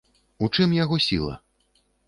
[0.45, 1.39] У чым яго сіла?